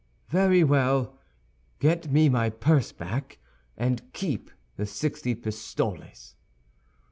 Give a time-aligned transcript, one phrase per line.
[0.29, 1.15] "Very well;
[1.77, 3.37] get me my purse back
[3.77, 6.33] and keep the sixty pistoles."